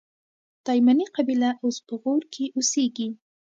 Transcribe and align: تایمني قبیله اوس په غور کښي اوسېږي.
تایمني 0.65 1.05
قبیله 1.15 1.49
اوس 1.63 1.77
په 1.87 1.93
غور 2.01 2.21
کښي 2.33 2.45
اوسېږي. 2.55 3.09